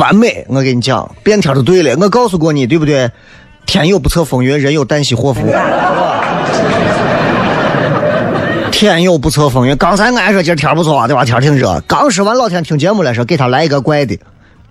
[0.00, 1.96] 完美，我跟你讲，变天就对了。
[2.00, 3.08] 我告诉过你，对不对？
[3.66, 5.42] 天有不测风云，人有旦夕祸福。
[8.72, 11.24] 天有不测风云，刚才俺说今儿天不错啊，对吧？
[11.24, 11.80] 天挺热。
[11.86, 14.18] 刚说完，老天听节目了，说给他来一个怪的。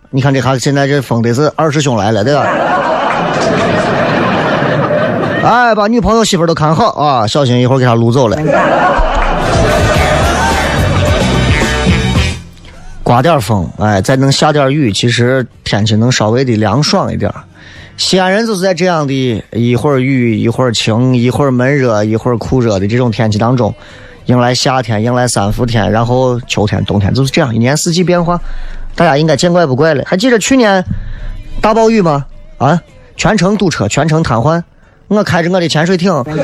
[0.10, 2.46] 你看这哈，现在这风的是二师兄来了，对吧？
[5.44, 8.38] 哎，把女朋友媳妇都看好啊，小心一会儿给他撸走了。
[13.04, 17.44] 刮点风，哎，再能下点雨，其实天气能稍微的凉爽一点儿。
[17.98, 23.74] 西安人就是在这样的一会儿雨一会儿晴一会儿闷热一会儿酷热的这种天气当中，
[24.26, 28.40] 迎来夏天，迎来三伏天，然后秋天、冬天就是这样，一年四季变化，
[28.96, 30.04] 大家应该见怪不怪了。
[30.06, 30.84] 还记得去年
[31.60, 32.26] 大暴雨吗？
[32.60, 32.80] 啊，
[33.18, 34.62] 全程堵车，全程瘫痪。
[35.12, 36.42] 我开着我的潜水艇，啊，这个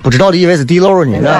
[0.00, 1.18] 不知道的以为是地漏呢，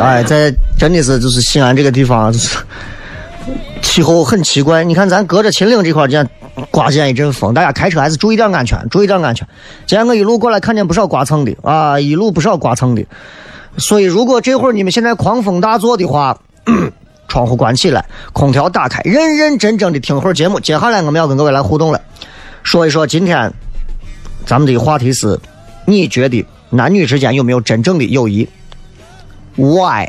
[0.00, 2.58] 哎，在真的是就是西安这个地方，就是
[3.82, 4.84] 气候很奇怪。
[4.84, 6.24] 你看咱隔着秦岭这块儿，见
[6.70, 9.44] 刮见一阵风，大家开车还是注意点安全，注意点安全。
[9.86, 13.04] 今天我一路过来，看见不少刮蹭的啊，一路不少刮蹭的。
[13.78, 16.38] 所以如果这会儿你们现在狂风大作的话，
[17.30, 20.58] 窗户关起来，空调打开，认认真真的听会儿节目。
[20.58, 22.00] 接下来我们要跟各位来互动了，
[22.64, 23.50] 说一说今天
[24.44, 25.38] 咱们的话题是：
[25.86, 28.48] 你觉得男女之间有没有真正的友谊
[29.54, 30.08] ？Why？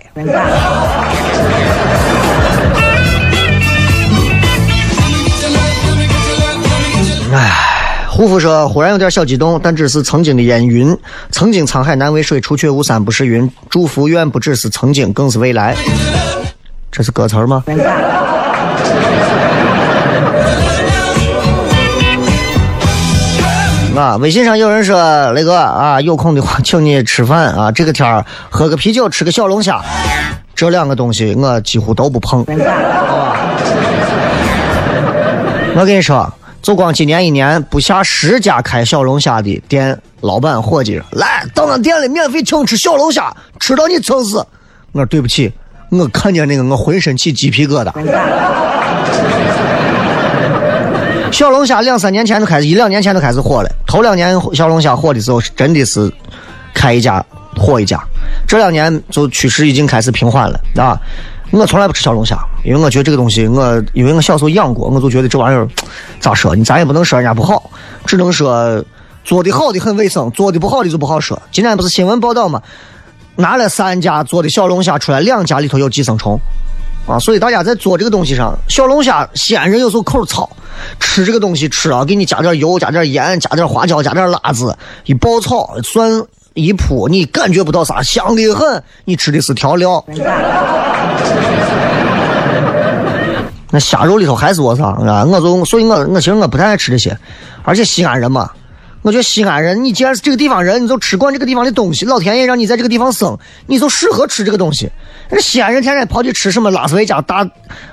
[7.33, 10.97] 唉，护肤说忽然有点小激动，但只是曾经的烟云。
[11.29, 13.49] 曾经沧海难为水，除却巫山不是云。
[13.69, 15.77] 祝福愿不只是曾经，更是未来。
[16.91, 17.63] 这是歌词吗？
[23.95, 29.81] 啊，微信上有人说雷哥啊，有空的话请你吃饭啊，这个天儿喝个啤酒，吃个小龙虾，
[30.55, 32.43] 这两个东西我几乎都不碰。
[35.75, 44.37] 我跟你说，就光今年一年不下十家开小龙虾的店老板伙计，来到俺店里免费请吃小龙虾，吃到你撑死。
[44.93, 45.53] 我说对不起。
[45.91, 47.91] 我看见那个，我浑身起鸡皮疙瘩。
[51.33, 53.69] 小龙虾两三年前就开始，一两年前就开始火了。
[53.85, 56.09] 头两年小龙虾火的时候，真的是
[56.73, 57.23] 开一家
[57.57, 58.01] 火一家。
[58.47, 60.97] 这两年就趋势已经开始平缓了啊。
[61.51, 65.67] 我从来不吃小龙虾，因为我觉得这个东西，我因为我小时候养过，我就觉得这玩意儿
[66.21, 67.69] 咋说，你咱也不能说人家不好，
[68.05, 68.81] 只能说
[69.25, 71.41] 做的好的很卫生，做的不好的就不好说。
[71.51, 72.61] 今天不是新闻报道吗？
[73.41, 76.39] 拿了三家做的小龙虾出来，两家里头有寄生虫，
[77.07, 80.47] 啊，所以大家在做这个东西上，小龙虾西安人有时候口糙，
[80.99, 86.23] 吃这个东西吃啊，给你加点油，加点盐，加点花椒，加点辣子，一爆炒蒜
[86.53, 90.05] 一铺，你感觉不到啥，香的很，你吃的是调料。
[93.73, 95.23] 那虾肉里头还是我啥啊？
[95.23, 97.17] 我就所以我我其实我不太爱吃这些，
[97.63, 98.51] 而且西安人嘛，
[99.03, 104.91] 我觉得西安人，你既然是这个地方人，你就吃惯这个地方的东西，老天爷让你在这个地方生，你就适合吃这个东西。
[105.29, 107.43] 那西安人天天跑去吃什么拉斯维加大，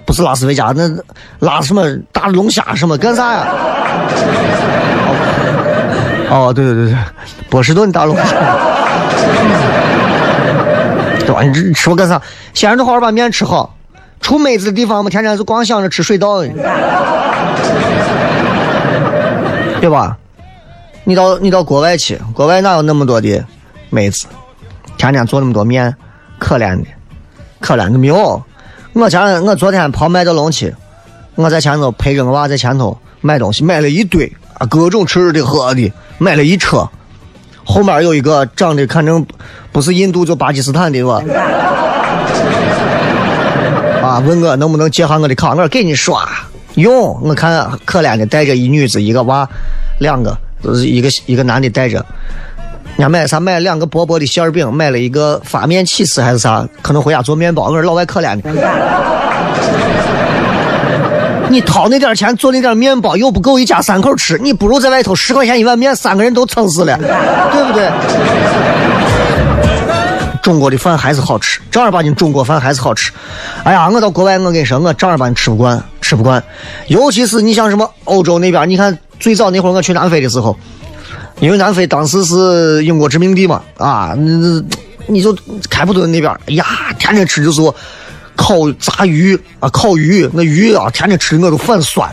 [0.05, 0.91] 不是拉斯维加那
[1.39, 3.47] 拉什么大龙虾什么干啥呀？
[6.31, 6.97] 哦，对对对对，
[7.49, 8.25] 波士顿大龙虾，
[11.21, 11.43] 对吧？
[11.43, 12.21] 你这吃我干啥？
[12.53, 13.75] 西安人都好好把面吃好。
[14.21, 16.43] 出妹子的地方，我们天天就光想着吃水稻，
[19.81, 20.19] 对吧？
[21.09, 23.43] 你到你到国外去，国外哪有那么多的
[23.89, 24.27] 妹子？
[24.99, 25.97] 天天做那么多面，
[26.39, 26.85] 可怜的，
[27.61, 28.43] 可怜的没有。
[28.93, 30.75] 我前我昨天跑麦德龙去，
[31.35, 36.87] 我在前头陪着我娃在前头买东西，买了一堆啊，各种吃的喝的，买了一车。
[37.65, 39.19] 后面有一个长得看着
[39.73, 41.23] 不是印度就巴基斯坦的吧？
[44.03, 44.19] 啊！
[44.27, 46.29] 问我能不能借下我的卡，我说给你刷
[46.75, 47.19] 用。
[47.23, 49.49] 我看可怜的带着一女子一个娃，
[50.01, 52.05] 两个就是一个一个男的带着。
[52.97, 53.39] 人家买啥？
[53.39, 56.67] 买两个薄薄的馅饼，买了一个发面起司还是啥？
[56.83, 57.65] 可能回家做面包。
[57.65, 58.51] 我说老外可怜的，
[61.49, 67.89] 你掏那点钱做那点面包又不够一家三口吃，你不如在外头十块钱一碗面，三个人都撑死了，对不对？
[70.43, 73.13] 中国的饭还是好吃，正儿八经中国饭还是好吃。
[73.65, 76.43] 哎呀，我到国外，我跟你说，我正儿八经吃不惯，吃不惯。
[76.87, 80.57] 尤其是你像什么欧洲那边，你看最早那会儿我去南非的时候，
[81.41, 84.65] 因为南非当时是英国殖民地嘛，啊，你
[85.07, 85.37] 你就
[85.69, 86.65] 开普敦那边，哎呀，
[86.99, 87.61] 天天吃就是
[88.37, 92.09] 烤炸鱼啊，烤鱼，那鱼啊，天天吃的我都反酸。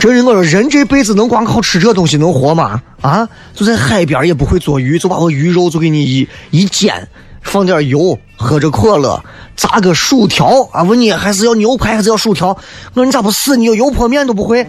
[0.00, 2.80] 这人我说人这辈子能光靠吃这东西能活吗？
[3.02, 7.06] 啊，就在海边也不会做鱼，就把我鱼肉就给你一一煎，
[7.42, 9.22] 放点油，喝着可乐，
[9.56, 10.82] 炸个薯条啊？
[10.84, 12.48] 问你还是要牛排还是要薯条？
[12.48, 13.58] 我说你咋不死？
[13.58, 14.66] 你有油泼面都不会？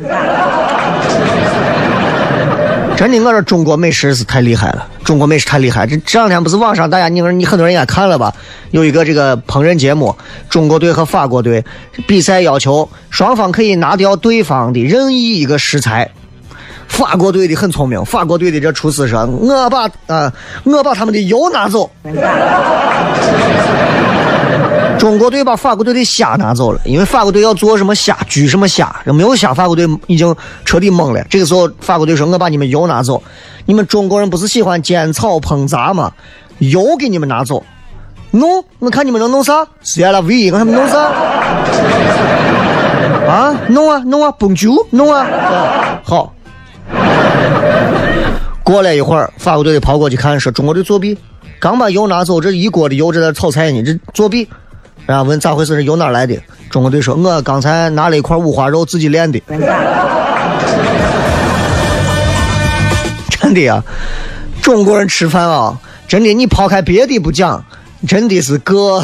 [3.01, 5.87] 真的，我说中国美食是太厉害了，中国美食太厉害。
[5.87, 8.31] 这这两天不是网上大家，你你很多人应该看了吧？
[8.69, 10.15] 有一个这个烹饪节目，
[10.47, 11.65] 中国队和法国队
[12.05, 16.11] 比赛，要求双方可以拿掉对方的任意一个食材。
[16.87, 20.31] 法国队的很聪明，法国队的这厨师说：“我把啊，
[20.63, 21.89] 我把他们的油拿走。”
[24.99, 31.23] 中国队把法国队的虾拿走了，因为法国队要做什么虾，焗什么虾，没有虾，法国队已经彻底懵了。
[31.29, 33.21] 这个时候，法国队说：“我把你们油拿走，
[33.65, 36.11] 你们中国人不是喜欢煎炒烹炸吗？
[36.59, 37.63] 油给你们拿走，
[38.29, 39.65] 弄，我看你们能弄啥？
[39.81, 40.99] 是呀，那 V，我他们弄啥？
[43.27, 45.25] 啊，弄啊，弄啊，蹦球，弄啊，
[46.03, 46.33] 好。
[48.63, 51.17] 过了一会儿，法国队的跑过去看，说中国队作弊，
[51.59, 54.47] 刚把油拿走，这一锅的油正在炒菜呢，这作弊。
[55.05, 55.75] 然后问咋回事？
[55.75, 56.37] 是由哪来的？
[56.69, 59.41] 中国队说：“我刚才拿了一块五花肉自己练的。”
[63.29, 63.83] 真的呀，
[64.61, 65.77] 中国人吃饭啊，
[66.07, 67.65] 真的，你抛开别的不讲，
[68.07, 69.03] 真的是各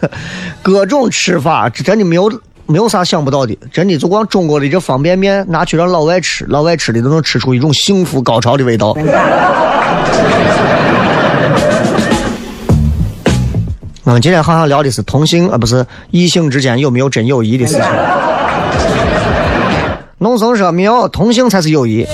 [0.62, 2.32] 各种吃法，真的没有
[2.64, 3.54] 没有啥想不到的。
[3.70, 8.96] 真的，就光中国的这方便面拿去让老外吃，老外吃的都能吃出一种幸福高潮的味道。
[14.04, 17.82] 我们今天好像聊的是同性啊，不是异性之间有没有真友谊的事情。
[20.18, 22.06] 农村说没有，同性才是友谊，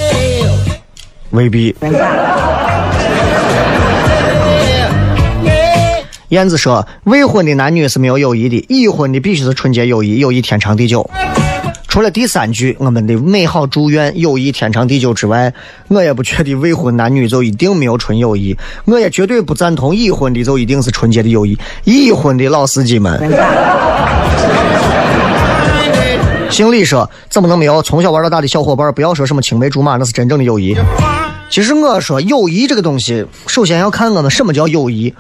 [1.30, 1.74] 未必。
[6.28, 11.10] 燕子说未婚的男女是没有友谊的，已婚的必须是纯洁友谊，友谊天长地久。
[11.90, 15.52] 除了第三句我们的美好祝愿友谊天长地久之外，
[15.88, 18.56] 我也不觉得未婚男女就一定没有纯友谊。
[18.84, 21.58] 我也绝对不赞同已婚的就一定是纯洁的友谊。
[21.82, 23.18] 已婚的老司机们，
[26.48, 28.94] 姓李说怎么能没有从小玩到大的小伙伴？
[28.94, 30.76] 不要说什么青梅竹马，那是真正的友谊。
[31.50, 35.12] 其实我说友谊这个东西，首先要看我们什么叫友谊。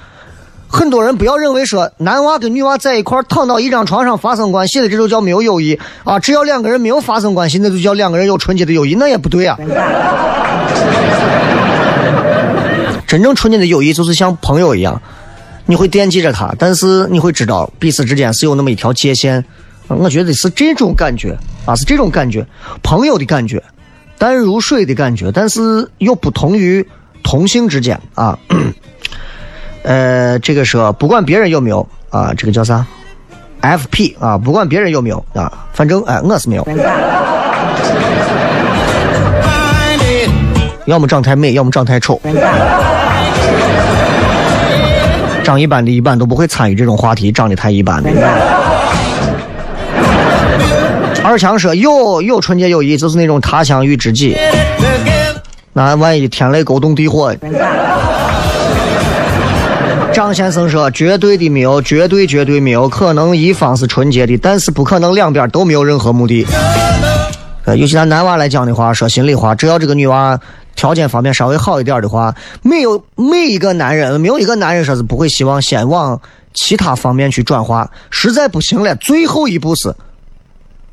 [0.72, 6.18] 很多人不要认为说男娃跟女娃在一块躺到一张床上发生关系的这就叫没有友谊啊！
[6.20, 9.58] 只要两个人没有发生关系，那就叫两个人有纯洁的友谊，那也不对啊。
[13.04, 15.02] 真正纯洁的友谊就是像朋友一样，
[15.66, 19.44] 你会惦记着他，但是你会知道彼此之间是有那么一条界限。
[19.88, 22.46] 我觉得是这种感觉啊，是这种感觉，
[22.80, 23.60] 朋友的感觉，
[24.18, 26.86] 淡如水的感觉，但是又不同于
[27.24, 28.38] 同性之间啊。
[29.82, 32.84] 呃，这个说不管别人有没有啊，这个叫啥
[33.62, 36.66] ？FP 啊，不管别人有没有啊，反正哎，我是没有。
[40.86, 42.20] 要么长太美，要么长太丑。
[45.44, 47.30] 长一般的，一般都不会参与这种话题。
[47.30, 48.10] 长得太一般的。
[51.22, 54.36] 二强说有有纯洁友谊，就是那种他乡遇知己。
[55.72, 57.32] 那万一天雷勾动地火？
[60.12, 66.46] 张先生说绝对的没有，绝对绝对没有可能一方是纯洁的，但是不可能两边都没有任何目的。
[67.64, 70.38] 呃，尤其咱男娃来讲的话，说心里话，只要这个女娃
[70.74, 76.20] 条件方面稍微好一点的话，没有每一个男人，没有一个男人说是不会希望先往
[76.52, 77.88] 其他方面去转化。
[78.10, 79.94] 实在不行了，最后一步是。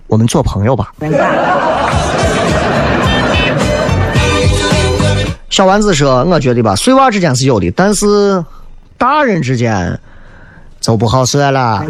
[0.08, 0.94] 我们做朋友吧。
[5.50, 8.44] 小丸子说：“我觉得吧，碎娃之间是有的，但是
[8.98, 10.00] 大人之间
[10.82, 11.84] 就不好说了。”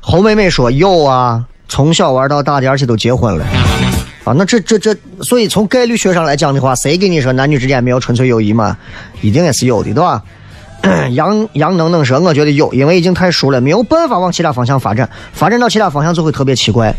[0.00, 3.44] 侯妹妹说：“有啊，从小玩到大的，而且都结婚了。
[4.24, 8.76] 啊，那这这这，所以从概率学上来讲的话，谁跟你说男女之间没有纯粹友谊嘛？
[9.20, 10.22] 一定也是有的，对吧？”
[11.12, 16.92] 杨杨能能说，我觉得有，因为已经太熟了，没有办法往其他方向发展，发展到其他方向就会特别奇怪。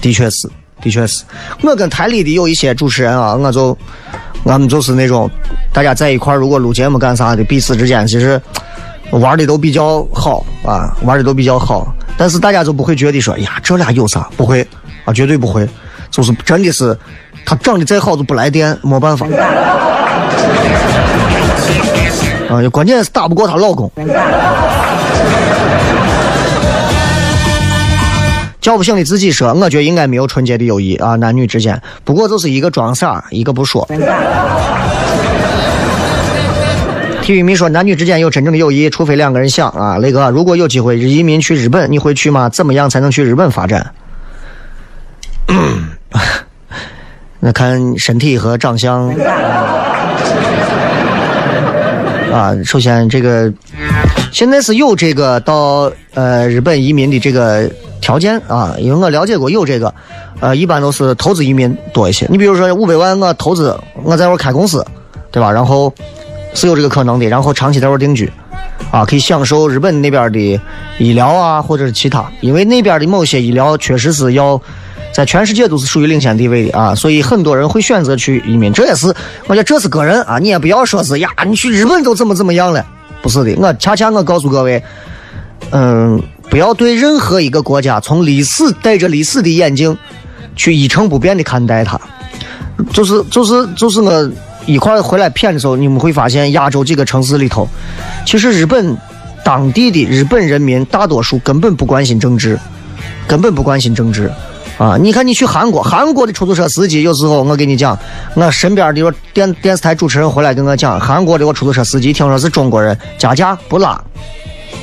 [0.00, 0.48] 的确是，
[0.84, 1.24] 的确是。
[1.62, 3.76] 我跟台里的有一些主持人啊，我就，
[4.44, 5.28] 我们就是那种，
[5.72, 8.40] 大家在一块儿，如果录节目干啥的，彼此之间其实
[9.10, 14.28] 玩的都比较好啊，玩的都比较好，但是大家就不会觉得说，呀，这俩有啥？
[14.36, 14.64] 不会
[15.04, 15.66] 啊，绝对不会，
[16.10, 16.96] 就是真的是，
[17.46, 19.26] 他长得再好都不来电，没办法。
[22.50, 23.90] 啊，关键是打不过她老公。
[28.64, 33.86] 叫不醒的自己说，我觉得应该没有纯洁的友谊啊，男女之间，不过就是一个装傻，一个不说。
[37.20, 39.98] 体育迷说，男女之间有真正的友谊，除非两个人想啊。
[39.98, 42.48] 雷哥，如果有机会移民去日本，你会去吗？
[42.48, 43.92] 怎么样才能去日本发展？
[47.40, 49.10] 那看身体和长相。
[52.32, 53.52] 啊，首先这个
[54.34, 57.70] 现在是有这个到呃日本移民的这个
[58.00, 59.94] 条件啊，因为我了解过有这个，
[60.40, 62.26] 呃，一般都是投资移民多一些。
[62.28, 64.84] 你比如说五百万我投资，我在这开公司，
[65.30, 65.52] 对吧？
[65.52, 65.94] 然后
[66.52, 68.28] 是有这个可能的，然后长期在这定居，
[68.90, 70.60] 啊，可以享受日本那边的
[70.98, 74.60] 医疗啊，或者是其他，因为那边的某些医疗确实是要。
[75.12, 79.06] 在全世界都是属于领先地位的啊，所以很多人会选择去移民，这也是
[79.46, 82.84] 我觉得这是个人啊，你也不要说是呀，你去日本都怎么怎么样了，
[83.24, 84.82] 不是的，我恰恰我告诉各位，
[85.70, 89.96] 嗯，不要对任何一个国家从历史带着历史的眼睛
[90.54, 91.98] 去一成不变的看待它，
[92.92, 94.30] 就是就是就是我
[94.66, 97.66] 一块回来骗的时候，你们会发现亚洲几个城市里头，
[98.26, 98.94] 其实日本
[99.42, 102.60] 当地的日本人民大多数根本不关心政治，
[103.26, 104.30] 根本不关心政治。
[104.76, 104.96] 啊！
[105.00, 107.96] 你看，你去韩国，韩国的出租车司机，有时候我跟你讲，
[108.34, 114.02] 我身边的有电电视台主持人回来跟我讲，韩国的我出租车司机听说是中国人，加价不拉。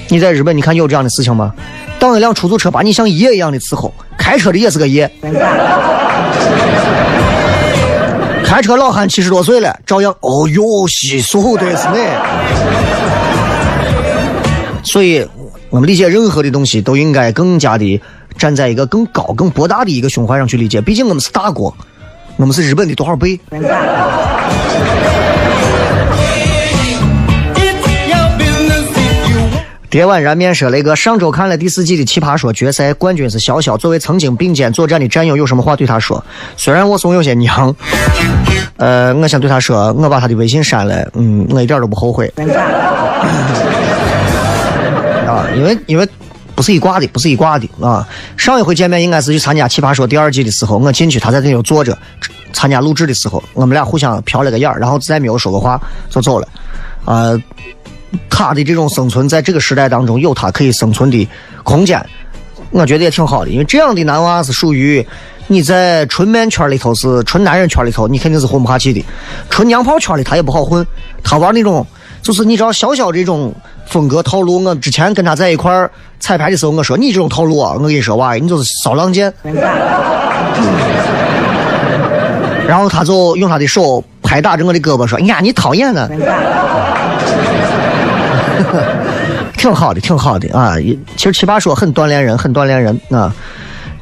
[0.08, 1.54] 你在日本，你看有这样的事情吗？
[2.00, 5.12] 当一辆出租车把你像爷一样的伺候，开车的也是个爷，
[8.46, 11.96] 开车老汉七十多岁了，照样哦哟，稀疏的是呢。
[14.84, 15.26] 所以，
[15.70, 18.02] 我们理解任何的东西都应该更加的。
[18.42, 21.72] 站在一个更高、更博大的一个胸怀上去理解，毕竟我们是大国，
[22.38, 23.40] 我们是日本的多少倍？
[29.92, 33.78] 蝶婉燃面说：“雷哥，上周看了第四季的《奇葩说》决赛，冠军是潇潇。
[33.78, 36.26] 作为曾经并肩作战的战友，有什么话对他说？
[36.58, 37.76] 虽然我怂有些娘，
[38.78, 42.34] 呃，我想对他说，我把他的微信删了，嗯，我一点都不后悔。
[45.28, 46.10] 啊，因为因为。”
[46.62, 48.08] 不是一挂的，不是一挂的啊！
[48.38, 51.98] 上一回见面应该是去参加《奇葩说》第二季的时候，我进去，他在那头坐着，
[52.54, 56.48] 参加录制的时候，我们俩互相瞟了个眼然后再没有说过话就走了。
[57.04, 57.34] 啊，
[58.30, 61.28] 他的这种生存在这个时代当中有他可以生存的
[61.64, 62.00] 空间，
[62.70, 65.04] 我觉得也挺好的，因为这样的男娃是属于
[65.48, 69.04] 你在纯面圈里头是纯男人圈里头，你肯定是混不下去的；
[69.50, 70.86] 纯娘炮圈里他也不好混，
[71.24, 71.84] 他玩那种
[72.22, 73.52] 就是你知道小小这种。
[73.92, 79.32] 风格套路，我之前跟他在一块儿彩排的时候，我说你这种套路啊，我跟你说娃，你就是骚浪贱。
[82.68, 84.42] 然后他就用他的手拍。
[84.42, 86.08] 打着我的胳膊说：“呀，你讨厌呢。
[89.58, 90.76] ”挺好的，挺好的啊！
[91.18, 93.36] 其实奇葩说很锻炼人，很锻炼人啊。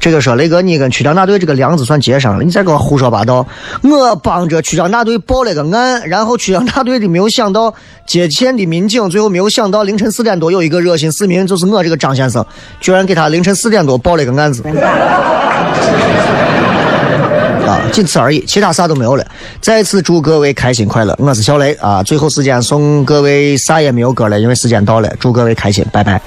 [0.00, 3.46] 这个说雷哥，你跟区长大队这个梁子算结上了，你再给我胡说八道。
[3.82, 7.74] 我帮着区长大队报了个案，然后区长大队的没有想到
[8.06, 12.44] 接线的民警，最后没有想到凌晨四点多有一个热心市民，就是我这个张先生，
[12.80, 14.62] 居然给他凌晨四点多报了一个案子。
[17.68, 19.24] 啊，仅此而已，其他啥都没有了。
[19.60, 22.02] 再次祝各位开心快乐，我是小雷啊。
[22.02, 26.20] 最后时间送各位啥也没有歌了，因为时间到了，祝各位开心，拜拜。